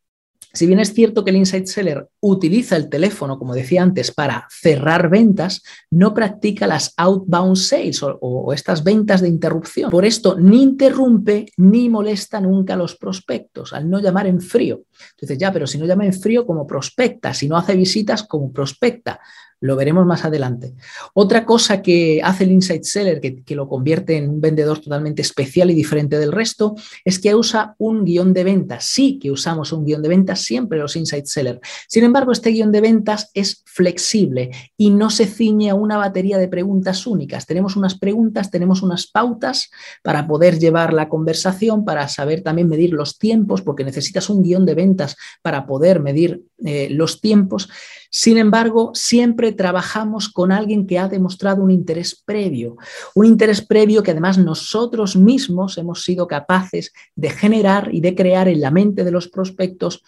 si 0.53 0.67
bien 0.67 0.81
es 0.81 0.93
cierto 0.93 1.25
que 1.25 1.31
el 1.31 1.37
Inside 1.37 1.67
Seller 1.67 2.09
utiliza 2.21 2.77
el 2.77 2.89
teléfono, 2.89 3.39
como 3.39 3.55
decía 3.55 3.83
antes, 3.83 4.11
para 4.11 4.47
cerrar 4.51 5.09
ventas, 5.09 5.63
no 5.91 6.13
practica 6.15 6.67
las 6.67 6.93
outbound 6.97 7.57
sales 7.57 8.01
o, 8.03 8.53
estas 8.53 8.85
ventas 8.85 9.21
de 9.21 9.29
interrupción. 9.29 9.91
Por 9.91 10.05
esto, 10.05 10.37
ni 10.39 10.63
interrumpe 10.63 11.47
ni 11.57 11.89
molesta 11.89 12.41
nunca 12.41 12.75
a 12.75 12.77
los 12.77 12.97
prospectos, 12.97 13.73
al 13.73 13.89
no 13.89 14.01
llamar 14.01 14.27
en 14.27 14.41
frío. 14.41 14.83
Entonces, 15.13 15.39
ya, 15.39 15.53
pero 15.53 15.67
si 15.67 15.79
no 15.79 15.87
llama 15.87 16.05
en 16.05 16.13
frío, 16.13 16.47
como 16.47 16.67
prospecta, 16.67 17.33
si 17.33 17.49
no 17.49 17.57
hace 17.57 17.75
visitas, 17.75 18.23
como 18.25 18.53
prospecta. 18.53 19.21
Lo 19.63 19.77
veremos 19.77 20.05
más 20.05 20.25
adelante. 20.25 20.75
Otra 21.15 21.45
cosa 21.45 21.83
que 21.83 22.21
hace 22.25 22.43
el 22.43 22.51
Insight 22.51 22.83
Seller, 22.83 23.21
que, 23.21 23.55
lo 23.55 23.69
convierte 23.69 24.17
en 24.17 24.29
un 24.29 24.41
vendedor 24.41 24.81
totalmente 24.81 25.23
especial 25.23 25.71
y 25.71 25.75
diferente 25.75 26.19
del 26.19 26.33
resto, 26.33 26.75
es 27.05 27.21
que 27.21 27.33
usa 27.37 27.77
un 27.79 28.05
guion 28.05 28.33
de 28.33 28.43
ventas. 28.43 28.87
Sí 28.87 29.21
que 29.21 29.31
usamos 29.31 29.73
un 29.73 29.85
guion 29.85 30.03
de 30.03 30.09
ventas 30.09 30.41
siempre 30.41 30.81
los 30.81 30.97
Insight 30.97 31.27
Seller. 31.27 31.61
Sin 31.87 32.03
embargo, 32.03 32.33
este 32.33 32.51
guion 32.51 32.73
de 32.73 32.81
ventas 32.81 33.31
es 33.35 33.63
flexible 33.65 34.51
y 34.77 34.91
no 34.91 35.11
se 35.11 35.27
ciñe 35.27 35.71
a 35.71 35.77
una 35.77 35.97
batería 35.97 36.39
de 36.39 36.49
preguntas 36.49 37.07
únicas. 37.07 37.47
Tenemos 37.47 37.77
unas 37.77 37.97
preguntas, 37.97 38.51
tenemos 38.51 38.83
unas 38.83 39.07
pautas 39.07 39.71
para 40.03 40.27
poder 40.27 40.59
llevar 40.59 40.93
la 40.93 41.09
conversación, 41.09 41.85
para 41.85 42.09
saber 42.09 42.43
también 42.43 42.69
medir 42.69 42.93
los 42.93 43.17
tiempos, 43.17 43.63
porque 43.63 43.85
necesitas 43.85 44.29
un 44.29 44.43
guion 44.43 44.67
de 44.67 44.75
ventas 44.75 45.15
para 45.41 45.67
poder 45.67 46.01
medir 46.01 46.43
eh, 46.65 46.89
los 46.91 47.21
tiempos. 47.21 47.69
Sin 48.11 48.37
embargo, 48.37 48.91
siempre 48.95 49.52
trabajamos 49.53 50.29
con 50.29 50.53
alguien 50.53 50.87
que 50.87 50.99
ha 50.99 51.09
demostrado 51.09 51.63
un 51.63 51.71
interés 51.71 52.21
previo, 52.25 52.77
un 53.15 53.27
interés 53.27 53.61
previo 53.61 54.03
que 54.03 54.11
además 54.11 54.39
nosotros 54.39 55.17
mismos 55.17 55.79
hemos 55.79 56.03
sido 56.03 56.27
capaces 56.27 56.93
de 57.15 57.31
generar 57.31 57.89
y 57.93 58.01
de 58.01 58.15
crear 58.15 58.49
en 58.49 58.61
la 58.61 58.71
mente 58.71 59.05
de 59.05 59.11
los 59.11 59.29
prospectos 59.29 60.03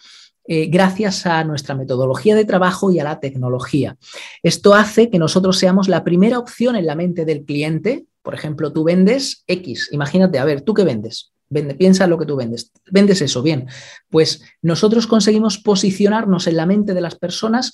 eh, 0.47 0.67
gracias 0.67 1.25
a 1.25 1.43
nuestra 1.43 1.73
metodología 1.73 2.35
de 2.35 2.45
trabajo 2.45 2.91
y 2.91 2.99
a 2.99 3.03
la 3.03 3.19
tecnología. 3.19 3.97
Esto 4.43 4.75
hace 4.75 5.09
que 5.09 5.17
nosotros 5.17 5.57
seamos 5.57 5.87
la 5.87 6.03
primera 6.03 6.37
opción 6.37 6.75
en 6.75 6.85
la 6.85 6.95
mente 6.95 7.25
del 7.25 7.45
cliente. 7.45 8.05
Por 8.21 8.35
ejemplo, 8.35 8.71
tú 8.71 8.83
vendes 8.83 9.43
X. 9.47 9.89
Imagínate, 9.91 10.37
a 10.37 10.45
ver, 10.45 10.61
¿tú 10.61 10.75
qué 10.75 10.83
vendes? 10.83 11.31
Vende, 11.49 11.73
piensa 11.73 12.05
lo 12.05 12.19
que 12.19 12.27
tú 12.27 12.35
vendes. 12.35 12.71
Vendes 12.91 13.21
eso, 13.21 13.41
bien. 13.41 13.67
Pues 14.09 14.43
nosotros 14.61 15.07
conseguimos 15.07 15.57
posicionarnos 15.57 16.45
en 16.45 16.57
la 16.57 16.67
mente 16.67 16.93
de 16.93 17.01
las 17.01 17.15
personas 17.15 17.73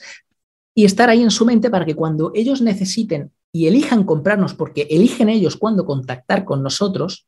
y 0.74 0.86
estar 0.86 1.10
ahí 1.10 1.22
en 1.22 1.32
su 1.32 1.46
mente 1.46 1.70
para 1.70 1.86
que 1.86 1.96
cuando 1.96 2.32
ellos 2.34 2.62
necesiten 2.62 3.32
y 3.52 3.68
elijan 3.68 4.04
comprarnos, 4.06 4.54
porque 4.54 4.88
eligen 4.90 5.30
ellos 5.30 5.58
cuando 5.58 5.86
contactar 5.86 6.46
con 6.46 6.64
nosotros, 6.64 7.28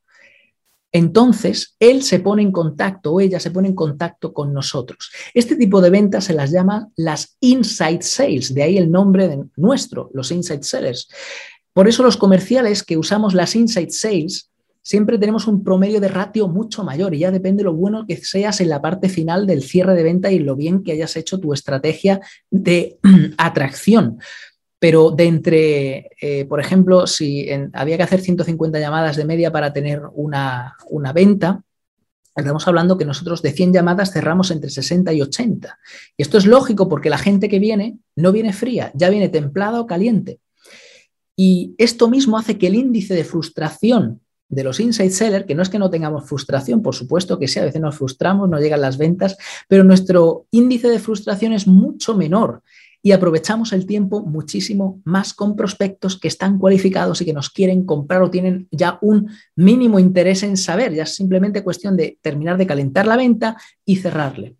entonces 0.92 1.76
él 1.80 2.04
se 2.04 2.20
pone 2.20 2.44
en 2.44 2.52
contacto 2.52 3.14
o 3.14 3.20
ella 3.20 3.40
se 3.40 3.52
pone 3.52 3.68
en 3.68 3.76
contacto 3.76 4.32
con 4.32 4.54
nosotros. 4.54 5.12
Este 5.34 5.56
tipo 5.56 5.82
de 5.82 5.90
ventas 5.90 6.26
se 6.26 6.34
las 6.34 6.52
llama 6.52 6.88
las 6.96 7.36
inside 7.40 8.04
sales, 8.04 8.54
de 8.54 8.64
ahí 8.64 8.78
el 8.78 8.92
nombre 8.92 9.28
de 9.28 9.44
nuestro, 9.58 10.12
los 10.14 10.32
inside 10.32 10.64
sellers. 10.64 11.08
Por 11.74 11.88
eso 11.88 12.04
los 12.04 12.16
comerciales 12.16 12.84
que 12.84 12.98
usamos 12.98 13.34
las 13.34 13.56
inside 13.56 13.90
sales 13.90 14.52
siempre 14.84 15.18
tenemos 15.18 15.48
un 15.48 15.64
promedio 15.64 16.00
de 16.00 16.10
ratio 16.10 16.48
mucho 16.48 16.84
mayor 16.84 17.16
y 17.16 17.20
ya 17.20 17.32
depende 17.32 17.64
lo 17.64 17.74
bueno 17.74 18.06
que 18.06 18.18
seas 18.18 18.62
en 18.62 18.70
la 18.70 18.82
parte 18.82 19.10
final 19.10 19.48
del 19.48 19.64
cierre 19.64 19.96
de 19.96 20.04
venta 20.04 20.32
y 20.32 20.40
lo 20.40 20.56
bien 20.56 20.84
que 20.84 20.92
hayas 20.92 21.16
hecho 21.16 21.40
tu 21.40 21.54
estrategia 21.54 22.20
de 22.52 23.00
atracción. 23.38 24.20
Pero 24.78 25.12
de 25.12 25.24
entre, 25.24 26.10
eh, 26.20 26.46
por 26.46 26.60
ejemplo, 26.60 27.08
si 27.08 27.48
había 27.72 27.96
que 27.96 28.04
hacer 28.04 28.20
150 28.20 28.80
llamadas 28.80 29.16
de 29.16 29.24
media 29.24 29.50
para 29.50 29.72
tener 29.72 30.02
una, 30.14 30.76
una 30.90 31.14
venta, 31.14 31.64
Estamos 32.36 32.68
hablando 32.68 32.98
que 32.98 33.06
nosotros 33.06 33.44
de 33.44 33.52
100 33.52 33.74
llamadas 33.74 34.12
cerramos 34.12 34.50
entre 34.50 34.72
60 34.72 35.14
y 35.14 35.22
80. 35.22 35.78
Y 36.18 36.22
esto 36.24 36.40
es 36.40 36.48
lógico 36.48 36.90
porque 36.90 37.12
la 37.12 37.20
gente 37.20 37.48
que 37.48 37.60
viene 37.60 38.00
no 38.16 38.32
viene 38.32 38.54
fría, 38.54 38.92
ya 38.96 39.12
viene 39.12 39.30
templada 39.30 39.80
o 39.80 39.86
caliente. 39.86 40.40
Y 41.36 41.76
esto 41.78 42.10
mismo 42.10 42.40
hace 42.40 42.58
que 42.58 42.66
el 42.66 42.74
índice 42.76 43.14
de 43.14 43.24
frustración 43.24 44.22
de 44.50 44.64
los 44.64 44.80
inside 44.80 45.10
sellers, 45.10 45.46
que 45.46 45.56
no 45.56 45.64
es 45.64 45.70
que 45.70 45.80
no 45.80 45.90
tengamos 45.90 46.26
frustración, 46.26 46.82
por 46.82 46.96
supuesto 46.96 47.40
que 47.40 47.48
sí, 47.48 47.60
a 47.60 47.66
veces 47.66 47.82
nos 47.82 47.98
frustramos, 47.98 48.50
no 48.50 48.60
llegan 48.60 48.82
las 48.82 48.98
ventas, 48.98 49.38
pero 49.68 49.84
nuestro 49.84 50.46
índice 50.52 50.90
de 50.90 51.00
frustración 51.00 51.54
es 51.54 51.68
mucho 51.68 52.16
menor 52.16 52.62
y 53.06 53.12
aprovechamos 53.12 53.74
el 53.74 53.86
tiempo 53.86 54.22
muchísimo 54.22 55.02
más 55.04 55.34
con 55.34 55.58
prospectos 55.58 56.18
que 56.18 56.30
están 56.30 56.58
cualificados 56.58 57.22
y 57.22 57.26
que 57.26 57.34
nos 57.34 57.50
quieren 57.50 57.86
comprar 57.86 58.22
o 58.22 58.32
tienen 58.32 58.70
ya 58.72 58.98
un 59.02 59.30
mínimo 59.58 60.00
interés 60.00 60.42
en 60.44 60.56
saber, 60.56 60.94
ya 60.94 61.04
es 61.04 61.14
simplemente 61.14 61.64
cuestión 61.64 61.98
de 61.98 62.18
terminar 62.22 62.58
de 62.58 62.66
calentar 62.66 63.06
la 63.06 63.18
venta 63.18 63.58
y 63.84 63.98
cerrarle. 63.98 64.56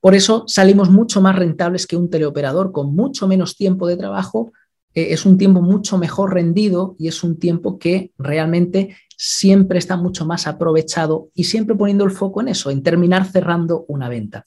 Por 0.00 0.14
eso 0.14 0.44
salimos 0.46 0.90
mucho 0.90 1.20
más 1.20 1.34
rentables 1.34 1.88
que 1.88 1.96
un 1.96 2.08
teleoperador 2.08 2.70
con 2.70 2.94
mucho 2.94 3.26
menos 3.26 3.56
tiempo 3.56 3.88
de 3.88 3.96
trabajo, 3.96 4.52
eh, 4.94 5.08
es 5.10 5.26
un 5.26 5.36
tiempo 5.36 5.60
mucho 5.60 5.98
mejor 5.98 6.34
rendido 6.34 6.94
y 7.00 7.08
es 7.08 7.24
un 7.24 7.36
tiempo 7.38 7.80
que 7.80 8.12
realmente 8.16 8.96
siempre 9.24 9.78
está 9.78 9.96
mucho 9.96 10.26
más 10.26 10.48
aprovechado 10.48 11.28
y 11.32 11.44
siempre 11.44 11.76
poniendo 11.76 12.04
el 12.04 12.10
foco 12.10 12.40
en 12.40 12.48
eso, 12.48 12.72
en 12.72 12.82
terminar 12.82 13.24
cerrando 13.24 13.84
una 13.86 14.08
venta. 14.08 14.46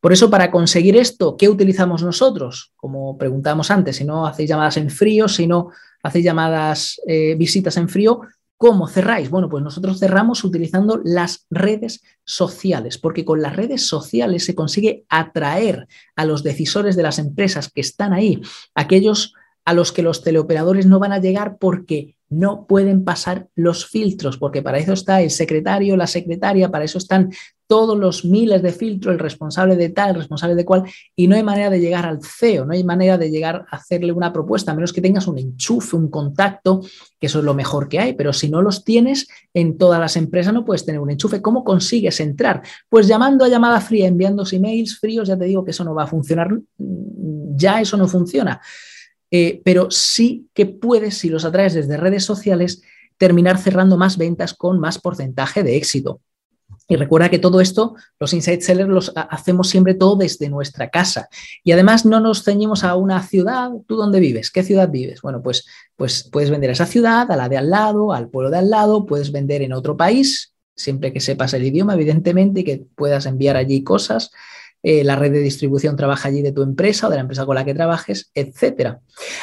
Por 0.00 0.12
eso, 0.12 0.30
para 0.30 0.52
conseguir 0.52 0.96
esto, 0.96 1.36
¿qué 1.36 1.48
utilizamos 1.48 2.04
nosotros? 2.04 2.72
Como 2.76 3.18
preguntamos 3.18 3.72
antes, 3.72 3.96
si 3.96 4.04
no 4.04 4.24
hacéis 4.24 4.48
llamadas 4.48 4.76
en 4.76 4.90
frío, 4.90 5.26
si 5.26 5.48
no 5.48 5.70
hacéis 6.04 6.24
llamadas, 6.24 7.00
eh, 7.08 7.34
visitas 7.34 7.76
en 7.76 7.88
frío, 7.88 8.20
¿Cómo 8.56 8.86
cerráis? 8.86 9.28
Bueno, 9.28 9.48
pues 9.48 9.64
nosotros 9.64 9.98
cerramos 9.98 10.44
utilizando 10.44 11.00
las 11.02 11.48
redes 11.50 12.04
sociales, 12.22 12.96
porque 12.96 13.24
con 13.24 13.42
las 13.42 13.56
redes 13.56 13.88
sociales 13.88 14.44
se 14.44 14.54
consigue 14.54 15.04
atraer 15.08 15.88
a 16.14 16.24
los 16.24 16.44
decisores 16.44 16.94
de 16.94 17.02
las 17.02 17.18
empresas 17.18 17.72
que 17.72 17.80
están 17.80 18.12
ahí, 18.12 18.40
aquellos 18.76 19.34
a 19.64 19.74
los 19.74 19.92
que 19.92 20.02
los 20.02 20.22
teleoperadores 20.22 20.86
no 20.86 20.98
van 20.98 21.12
a 21.12 21.20
llegar 21.20 21.56
porque 21.58 22.16
no 22.32 22.66
pueden 22.66 23.04
pasar 23.04 23.48
los 23.54 23.86
filtros, 23.86 24.38
porque 24.38 24.62
para 24.62 24.78
eso 24.78 24.94
está 24.94 25.20
el 25.20 25.30
secretario, 25.30 25.96
la 25.96 26.06
secretaria, 26.06 26.70
para 26.70 26.84
eso 26.84 26.96
están 26.98 27.30
todos 27.66 27.98
los 27.98 28.24
miles 28.24 28.62
de 28.62 28.72
filtros, 28.72 29.12
el 29.12 29.18
responsable 29.18 29.76
de 29.76 29.90
tal, 29.90 30.10
el 30.10 30.16
responsable 30.16 30.54
de 30.54 30.64
cual, 30.64 30.84
y 31.14 31.26
no 31.26 31.36
hay 31.36 31.42
manera 31.42 31.70
de 31.70 31.80
llegar 31.80 32.06
al 32.06 32.20
CEO, 32.22 32.64
no 32.64 32.72
hay 32.72 32.84
manera 32.84 33.16
de 33.18 33.30
llegar 33.30 33.66
a 33.70 33.76
hacerle 33.76 34.12
una 34.12 34.32
propuesta, 34.32 34.72
a 34.72 34.74
menos 34.74 34.92
que 34.92 35.00
tengas 35.00 35.26
un 35.26 35.38
enchufe, 35.38 35.96
un 35.96 36.08
contacto, 36.08 36.80
que 37.20 37.26
eso 37.26 37.38
es 37.38 37.44
lo 37.44 37.54
mejor 37.54 37.88
que 37.88 37.98
hay, 37.98 38.14
pero 38.14 38.32
si 38.32 38.50
no 38.50 38.62
los 38.62 38.84
tienes 38.84 39.28
en 39.54 39.78
todas 39.78 40.00
las 40.00 40.16
empresas 40.16 40.52
no 40.52 40.64
puedes 40.64 40.84
tener 40.84 41.00
un 41.00 41.10
enchufe. 41.10 41.40
¿Cómo 41.40 41.64
consigues 41.64 42.18
entrar? 42.20 42.62
Pues 42.88 43.06
llamando 43.06 43.44
a 43.44 43.48
llamada 43.48 43.80
fría, 43.80 44.06
enviando 44.06 44.44
emails 44.50 44.98
fríos, 44.98 45.28
ya 45.28 45.38
te 45.38 45.44
digo 45.44 45.64
que 45.64 45.70
eso 45.70 45.84
no 45.84 45.94
va 45.94 46.04
a 46.04 46.08
funcionar, 46.08 46.50
ya 46.78 47.80
eso 47.80 47.96
no 47.96 48.08
funciona. 48.08 48.60
Eh, 49.34 49.62
pero 49.64 49.90
sí 49.90 50.46
que 50.52 50.66
puedes, 50.66 51.16
si 51.16 51.30
los 51.30 51.46
atraes 51.46 51.72
desde 51.72 51.96
redes 51.96 52.22
sociales, 52.24 52.82
terminar 53.16 53.56
cerrando 53.56 53.96
más 53.96 54.18
ventas 54.18 54.52
con 54.52 54.78
más 54.78 54.98
porcentaje 54.98 55.62
de 55.62 55.76
éxito. 55.76 56.20
Y 56.86 56.96
recuerda 56.96 57.30
que 57.30 57.38
todo 57.38 57.62
esto, 57.62 57.94
los 58.20 58.34
inside 58.34 58.60
sellers 58.60 58.90
los 58.90 59.12
hacemos 59.14 59.70
siempre 59.70 59.94
todo 59.94 60.16
desde 60.16 60.50
nuestra 60.50 60.90
casa. 60.90 61.28
Y 61.64 61.72
además 61.72 62.04
no 62.04 62.20
nos 62.20 62.44
ceñimos 62.44 62.84
a 62.84 62.94
una 62.96 63.22
ciudad. 63.22 63.70
¿Tú 63.86 63.96
dónde 63.96 64.20
vives? 64.20 64.50
¿Qué 64.50 64.62
ciudad 64.62 64.90
vives? 64.90 65.22
Bueno, 65.22 65.40
pues, 65.42 65.64
pues 65.96 66.28
puedes 66.30 66.50
vender 66.50 66.68
a 66.68 66.74
esa 66.74 66.84
ciudad, 66.84 67.30
a 67.30 67.36
la 67.36 67.48
de 67.48 67.56
al 67.56 67.70
lado, 67.70 68.12
al 68.12 68.28
pueblo 68.28 68.50
de 68.50 68.58
al 68.58 68.68
lado, 68.68 69.06
puedes 69.06 69.32
vender 69.32 69.62
en 69.62 69.72
otro 69.72 69.96
país, 69.96 70.52
siempre 70.76 71.12
que 71.12 71.20
sepas 71.20 71.54
el 71.54 71.64
idioma, 71.64 71.94
evidentemente, 71.94 72.60
y 72.60 72.64
que 72.64 72.84
puedas 72.94 73.24
enviar 73.24 73.56
allí 73.56 73.82
cosas. 73.82 74.30
Eh, 74.82 75.04
la 75.04 75.16
red 75.16 75.32
de 75.32 75.40
distribución 75.40 75.96
trabaja 75.96 76.28
allí 76.28 76.42
de 76.42 76.52
tu 76.52 76.62
empresa 76.62 77.06
o 77.06 77.10
de 77.10 77.16
la 77.16 77.22
empresa 77.22 77.46
con 77.46 77.54
la 77.54 77.64
que 77.64 77.74
trabajes, 77.74 78.30
etc. 78.34 78.96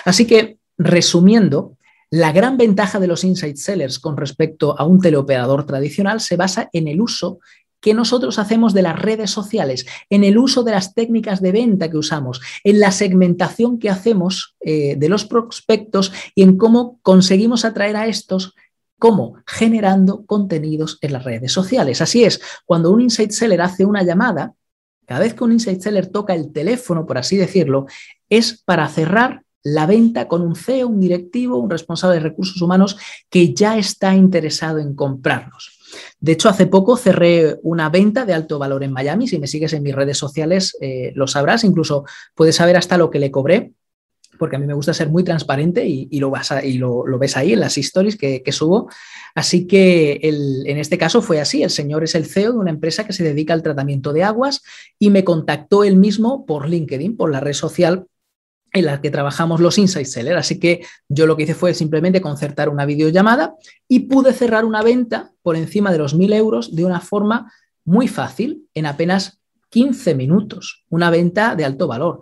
Así 0.05 0.25
que, 0.25 0.57
resumiendo, 0.77 1.77
la 2.11 2.31
gran 2.31 2.57
ventaja 2.57 2.99
de 2.99 3.07
los 3.07 3.23
inside 3.23 3.57
sellers 3.57 3.99
con 3.99 4.17
respecto 4.17 4.79
a 4.79 4.85
un 4.85 4.99
teleoperador 4.99 5.65
tradicional 5.65 6.21
se 6.21 6.37
basa 6.37 6.69
en 6.73 6.87
el 6.87 7.01
uso 7.01 7.39
que 7.81 7.93
nosotros 7.93 8.39
hacemos 8.39 8.73
de 8.73 8.81
las 8.81 8.99
redes 8.99 9.31
sociales, 9.31 9.85
en 10.09 10.23
el 10.23 10.37
uso 10.37 10.63
de 10.63 10.71
las 10.71 10.93
técnicas 10.93 11.41
de 11.41 11.53
venta 11.53 11.89
que 11.89 11.97
usamos, 11.97 12.41
en 12.63 12.79
la 12.79 12.91
segmentación 12.91 13.79
que 13.79 13.89
hacemos 13.89 14.57
eh, 14.59 14.95
de 14.97 15.07
los 15.07 15.25
prospectos 15.25 16.11
y 16.35 16.41
en 16.41 16.57
cómo 16.57 16.99
conseguimos 17.03 17.63
atraer 17.63 17.95
a 17.95 18.07
estos 18.07 18.53
¿Cómo? 18.99 19.35
Generando 19.47 20.25
contenidos 20.25 20.97
en 20.99 21.13
las 21.13 21.23
redes 21.23 21.53
sociales. 21.53 22.01
Así 22.01 22.25
es, 22.25 22.41
cuando 22.65 22.91
un 22.91 22.99
inside 22.99 23.31
seller 23.31 23.61
hace 23.61 23.85
una 23.85 24.03
llamada, 24.03 24.53
cada 25.09 25.21
vez 25.21 25.33
que 25.33 25.43
un 25.43 25.51
inside 25.51 25.81
seller 25.81 26.05
toca 26.05 26.35
el 26.35 26.53
teléfono, 26.53 27.07
por 27.07 27.17
así 27.17 27.35
decirlo, 27.35 27.87
es 28.29 28.61
para 28.63 28.87
cerrar 28.87 29.41
la 29.63 29.87
venta 29.87 30.27
con 30.27 30.43
un 30.43 30.55
CEO, 30.55 30.87
un 30.87 30.99
directivo, 30.99 31.57
un 31.57 31.71
responsable 31.71 32.17
de 32.17 32.29
recursos 32.29 32.61
humanos 32.61 32.95
que 33.27 33.51
ya 33.55 33.75
está 33.79 34.13
interesado 34.13 34.77
en 34.77 34.93
comprarnos. 34.93 35.79
De 36.19 36.33
hecho, 36.33 36.47
hace 36.47 36.67
poco 36.67 36.95
cerré 36.95 37.57
una 37.63 37.89
venta 37.89 38.23
de 38.23 38.35
alto 38.35 38.59
valor 38.59 38.83
en 38.83 38.93
Miami. 38.93 39.27
Si 39.27 39.39
me 39.39 39.47
sigues 39.47 39.73
en 39.73 39.81
mis 39.81 39.95
redes 39.95 40.19
sociales, 40.19 40.77
eh, 40.79 41.11
lo 41.15 41.25
sabrás. 41.25 41.63
Incluso 41.63 42.05
puedes 42.35 42.57
saber 42.57 42.77
hasta 42.77 42.99
lo 42.99 43.09
que 43.09 43.17
le 43.17 43.31
cobré 43.31 43.71
porque 44.39 44.55
a 44.55 44.59
mí 44.59 44.65
me 44.65 44.73
gusta 44.73 44.93
ser 44.93 45.09
muy 45.09 45.23
transparente 45.23 45.85
y, 45.85 46.19
lo, 46.19 46.31
vas 46.31 46.51
y 46.63 46.79
lo, 46.79 47.03
ves 47.19 47.37
ahí 47.37 47.53
en 47.53 47.59
las 47.59 47.77
stories 47.77 48.15
que, 48.15 48.51
subo. 48.51 48.89
Así 49.35 49.67
que 49.67 50.19
en 50.23 50.77
este 50.77 50.97
caso 50.97 51.21
fue 51.21 51.39
así. 51.39 51.61
El 51.61 51.69
señor 51.69 52.03
es 52.03 52.15
el 52.15 52.25
CEO 52.25 52.53
de 52.53 52.57
una 52.57 52.71
empresa 52.71 53.05
que 53.05 53.13
se 53.13 53.23
dedica 53.23 53.53
al 53.53 53.61
tratamiento 53.61 54.13
de 54.13 54.23
aguas 54.23 54.63
y 54.97 55.09
me 55.11 55.23
contactó 55.23 55.83
él 55.83 55.97
mismo 55.97 56.45
por 56.45 56.67
LinkedIn, 56.67 57.17
por 57.17 57.29
la 57.29 57.41
red 57.41 57.53
social 57.53 58.07
en 58.71 58.85
la 58.85 59.01
que 59.01 59.11
trabajamos 59.11 59.59
los 59.59 59.77
Inside 59.77 60.05
Seller. 60.05 60.37
Así 60.37 60.59
que 60.59 60.85
yo 61.07 61.27
lo 61.27 61.35
que 61.35 61.43
hice 61.43 61.55
fue 61.55 61.73
simplemente 61.73 62.21
concertar 62.21 62.69
una 62.69 62.85
videollamada 62.85 63.55
y 63.87 64.01
pude 64.01 64.33
cerrar 64.33 64.65
una 64.65 64.81
venta 64.81 65.31
por 65.41 65.55
encima 65.55 65.91
de 65.91 65.97
los 65.97 66.15
1.000 66.15 66.33
euros 66.33 66.75
de 66.75 66.85
una 66.85 67.01
forma 67.01 67.51
muy 67.83 68.07
fácil, 68.07 68.67
en 68.73 68.85
apenas 68.85 69.39
15 69.69 70.15
minutos. 70.15 70.85
Una 70.89 71.09
venta 71.09 71.55
de 71.55 71.65
alto 71.65 71.87
valor. 71.87 72.21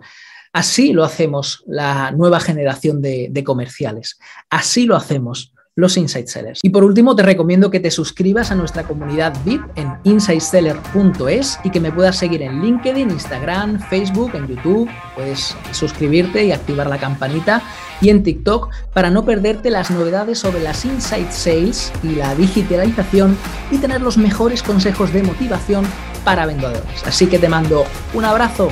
Así 0.58 0.92
lo 0.92 1.04
hacemos 1.04 1.62
la 1.68 2.10
nueva 2.10 2.40
generación 2.40 3.00
de, 3.00 3.44
comerciales. 3.46 4.18
Así 4.50 4.86
lo 4.86 4.96
hacemos 4.96 5.52
los 5.76 5.96
Inside 5.96 6.26
Sellers. 6.26 6.58
Y 6.64 6.70
por 6.70 6.82
último, 6.82 7.14
te 7.14 7.22
recomiendo 7.22 7.70
que 7.70 7.78
te 7.78 7.92
suscribas 7.92 8.50
a 8.50 8.56
nuestra 8.56 8.82
comunidad 8.82 9.36
VIP 9.44 9.62
en 9.76 9.92
insideseller.es 10.02 11.60
y 11.62 11.70
que 11.70 11.78
me 11.78 11.92
puedas 11.92 12.16
seguir 12.16 12.42
en 12.42 12.60
LinkedIn, 12.60 13.08
Instagram, 13.08 13.78
Facebook, 13.88 14.32
en 14.34 14.48
YouTube. 14.48 14.90
Puedes 15.14 15.56
suscribirte 15.70 16.46
y 16.46 16.50
activar 16.50 16.88
la 16.88 16.98
campanita 16.98 17.62
y 18.00 18.08
en 18.08 18.24
TikTok 18.24 18.72
para 18.92 19.10
no 19.10 19.24
perderte 19.24 19.70
las 19.70 19.92
novedades 19.92 20.40
sobre 20.40 20.60
las 20.60 20.84
Inside 20.84 21.30
Sales 21.30 21.92
y 22.02 22.16
la 22.16 22.34
digitalización 22.34 23.38
y 23.70 23.78
tener 23.78 24.00
los 24.00 24.18
mejores 24.18 24.64
consejos 24.64 25.12
de 25.12 25.22
motivación 25.22 25.86
para 26.24 26.46
vendedores. 26.46 27.06
Así 27.06 27.28
que 27.28 27.38
te 27.38 27.48
mando 27.48 27.84
un 28.12 28.24
abrazo 28.24 28.70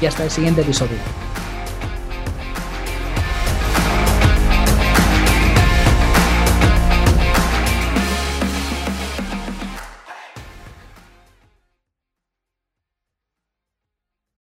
y 0.00 0.06
hasta 0.06 0.24
el 0.24 0.30
siguiente 0.32 0.62
episodio. 0.62 0.98